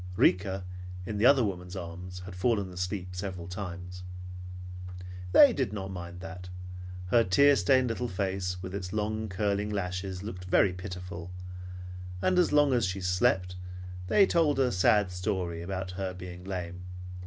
[0.15, 0.65] Rika,
[1.05, 4.01] in the other woman's arms, had fallen asleep several times.
[5.31, 6.49] They did not mind that;
[7.09, 11.29] her tear stained little face with its long, curling lashes looked very pitiful,
[12.19, 13.57] and as long as she slept
[14.07, 16.85] they told a sad story, about her being lame.